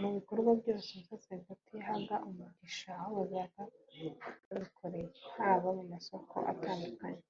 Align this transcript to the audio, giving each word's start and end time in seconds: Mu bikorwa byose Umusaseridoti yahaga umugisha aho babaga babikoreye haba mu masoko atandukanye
Mu 0.00 0.08
bikorwa 0.16 0.50
byose 0.60 0.86
Umusaseridoti 0.90 1.70
yahaga 1.76 2.16
umugisha 2.28 2.88
aho 3.00 3.08
babaga 3.16 3.62
babikoreye 4.48 5.06
haba 5.36 5.68
mu 5.78 5.84
masoko 5.92 6.36
atandukanye 6.52 7.24